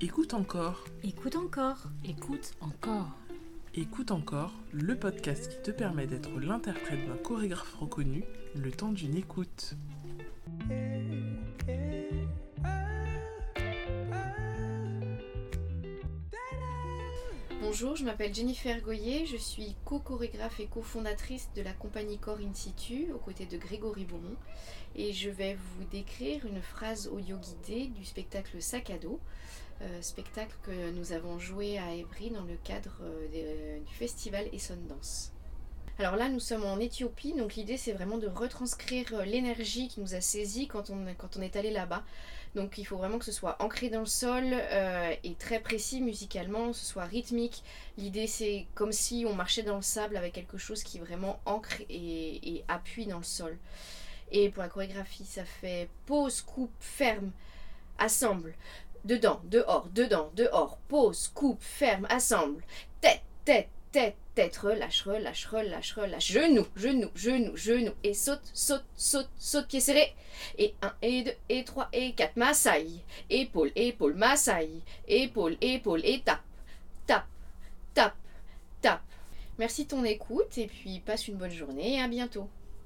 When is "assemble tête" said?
62.08-63.22